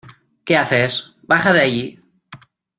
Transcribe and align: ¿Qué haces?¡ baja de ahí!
¿Qué 0.45 0.57
haces?¡ 0.57 1.13
baja 1.21 1.53
de 1.53 1.59
ahí! 1.61 1.99